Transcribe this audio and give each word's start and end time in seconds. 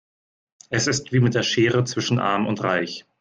Es 0.71 0.87
ist 0.87 1.11
wie 1.13 1.19
mit 1.19 1.35
der 1.35 1.43
Schere 1.43 1.83
zwischen 1.83 2.17
arm 2.17 2.47
und 2.47 2.63
reich. 2.63 3.05